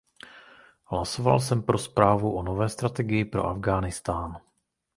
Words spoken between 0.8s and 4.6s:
Hlasoval jsem pro zprávu o nové strategii pro Afghánistán.